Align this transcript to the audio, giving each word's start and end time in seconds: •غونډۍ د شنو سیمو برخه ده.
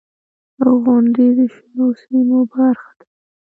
•غونډۍ 0.83 1.27
د 1.37 1.39
شنو 1.53 1.85
سیمو 2.01 2.39
برخه 2.53 2.91
ده. 2.97 3.05